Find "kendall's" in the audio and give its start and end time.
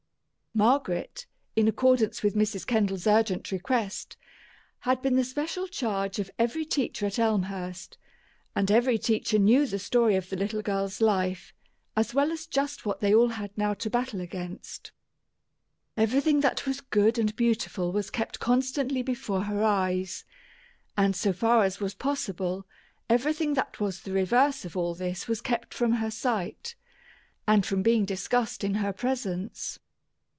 2.67-3.07